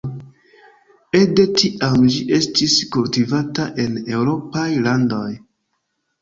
Ekde 1.19 1.43
tiam 1.59 2.07
ĝi 2.13 2.21
estas 2.37 2.73
kultivata 2.97 3.67
en 3.85 4.01
eŭropaj 4.15 4.65
landoj. 4.89 5.23